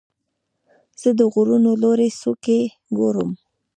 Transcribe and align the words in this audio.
زه 1.01 1.09
د 1.19 1.21
غرونو 1.33 1.71
لوړې 1.81 2.09
څوکې 2.21 2.59
ګورم. 2.97 3.31